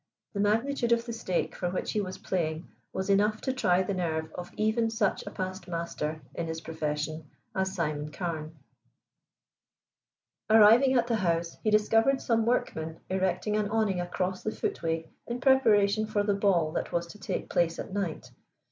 [0.33, 3.93] The magnitude of the stake for which he was playing was enough to try the
[3.93, 8.57] nerve of even such a past master in his profession as Simon Carne.
[10.49, 15.39] Arriving at the house he discovered some workmen erecting an awning across the footway in
[15.39, 18.31] preparation for the ball that was to take place at night.